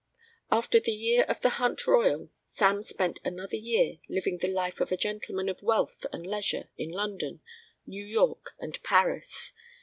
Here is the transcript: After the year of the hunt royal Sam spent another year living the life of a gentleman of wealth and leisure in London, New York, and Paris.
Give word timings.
After 0.49 0.79
the 0.79 0.93
year 0.93 1.25
of 1.25 1.41
the 1.41 1.49
hunt 1.61 1.85
royal 1.85 2.31
Sam 2.47 2.81
spent 2.81 3.19
another 3.23 3.55
year 3.55 3.99
living 4.09 4.39
the 4.39 4.47
life 4.47 4.79
of 4.81 4.91
a 4.91 4.97
gentleman 4.97 5.47
of 5.47 5.61
wealth 5.61 6.07
and 6.11 6.25
leisure 6.25 6.69
in 6.75 6.89
London, 6.89 7.41
New 7.85 8.03
York, 8.03 8.55
and 8.59 8.81
Paris. 8.81 9.53